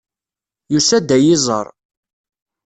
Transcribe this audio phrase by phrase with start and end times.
[0.73, 1.65] Yusa-d ad iyi-iẓer.